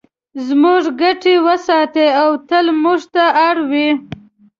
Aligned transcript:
زموږ 0.47 0.83
ګټې 1.01 1.35
وساتي 1.47 2.07
او 2.21 2.29
تل 2.49 2.65
موږ 2.83 3.01
ته 3.13 3.25
اړ 3.47 3.55
وي. 3.71 3.89